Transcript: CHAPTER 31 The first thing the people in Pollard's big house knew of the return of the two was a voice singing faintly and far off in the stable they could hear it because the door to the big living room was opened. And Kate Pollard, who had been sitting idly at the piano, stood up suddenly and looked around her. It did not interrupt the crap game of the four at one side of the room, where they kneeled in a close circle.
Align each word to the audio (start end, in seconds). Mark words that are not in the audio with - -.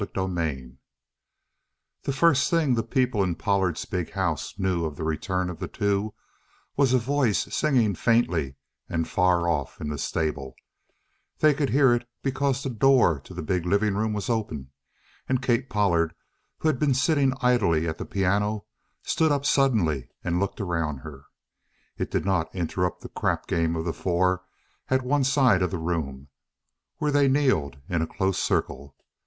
CHAPTER 0.01 0.15
31 0.21 0.77
The 2.05 2.11
first 2.11 2.49
thing 2.49 2.73
the 2.73 2.81
people 2.81 3.21
in 3.21 3.35
Pollard's 3.35 3.85
big 3.85 4.13
house 4.13 4.57
knew 4.57 4.83
of 4.83 4.95
the 4.95 5.03
return 5.03 5.47
of 5.47 5.59
the 5.59 5.67
two 5.67 6.15
was 6.75 6.91
a 6.91 6.97
voice 6.97 7.53
singing 7.55 7.93
faintly 7.93 8.55
and 8.89 9.07
far 9.07 9.47
off 9.47 9.79
in 9.79 9.89
the 9.89 9.99
stable 9.99 10.55
they 11.37 11.53
could 11.53 11.69
hear 11.69 11.93
it 11.93 12.09
because 12.23 12.63
the 12.63 12.69
door 12.71 13.19
to 13.19 13.35
the 13.35 13.43
big 13.43 13.67
living 13.67 13.93
room 13.93 14.11
was 14.11 14.27
opened. 14.27 14.71
And 15.29 15.39
Kate 15.39 15.69
Pollard, 15.69 16.15
who 16.57 16.67
had 16.67 16.79
been 16.79 16.95
sitting 16.95 17.33
idly 17.39 17.87
at 17.87 17.99
the 17.99 18.03
piano, 18.07 18.65
stood 19.03 19.31
up 19.31 19.45
suddenly 19.45 20.09
and 20.23 20.39
looked 20.39 20.59
around 20.59 20.97
her. 21.01 21.25
It 21.99 22.09
did 22.09 22.25
not 22.25 22.49
interrupt 22.55 23.01
the 23.01 23.09
crap 23.09 23.45
game 23.45 23.75
of 23.75 23.85
the 23.85 23.93
four 23.93 24.41
at 24.89 25.03
one 25.03 25.23
side 25.25 25.61
of 25.61 25.69
the 25.69 25.77
room, 25.77 26.29
where 26.97 27.11
they 27.11 27.27
kneeled 27.27 27.77
in 27.87 28.01
a 28.01 28.07
close 28.07 28.39
circle. 28.39 28.95